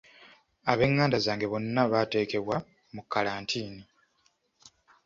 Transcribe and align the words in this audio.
Abenganda 0.71 1.17
zange 1.25 1.45
bonna 1.51 1.81
baateekebwa 1.91 2.55
mu 2.93 3.01
kkalantiini. 3.03 3.83